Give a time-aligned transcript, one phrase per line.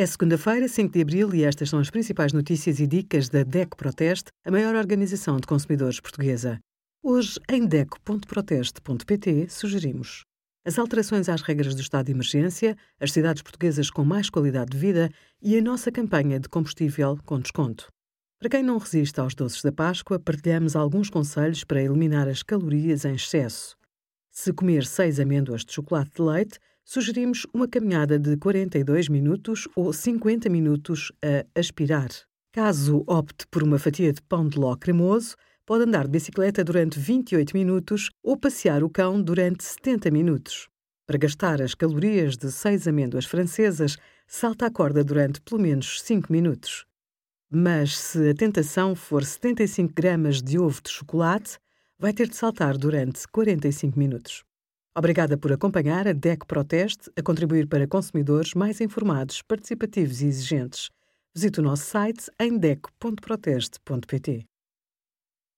[0.00, 3.76] É segunda-feira, 5 de abril, e estas são as principais notícias e dicas da DECO
[3.76, 6.60] Proteste, a maior organização de consumidores portuguesa.
[7.02, 10.22] Hoje, em DECO.proteste.pt, sugerimos
[10.64, 14.78] as alterações às regras do estado de emergência, as cidades portuguesas com mais qualidade de
[14.78, 15.10] vida
[15.42, 17.88] e a nossa campanha de combustível com desconto.
[18.38, 23.04] Para quem não resiste aos doces da Páscoa, partilhamos alguns conselhos para eliminar as calorias
[23.04, 23.76] em excesso.
[24.40, 29.92] Se comer seis amêndoas de chocolate de leite, sugerimos uma caminhada de 42 minutos ou
[29.92, 32.08] 50 minutos a aspirar.
[32.52, 35.34] Caso opte por uma fatia de pão de ló cremoso,
[35.66, 40.68] pode andar de bicicleta durante 28 minutos ou passear o cão durante 70 minutos.
[41.04, 46.32] Para gastar as calorias de seis amêndoas francesas, salta a corda durante pelo menos 5
[46.32, 46.86] minutos.
[47.50, 51.58] Mas se a tentação for 75 gramas de ovo de chocolate,
[51.98, 54.44] vai ter de saltar durante 45 minutos.
[54.96, 60.90] Obrigada por acompanhar a DEC Proteste a contribuir para consumidores mais informados, participativos e exigentes.
[61.34, 64.46] Visite o nosso site em deco.proteste.pt.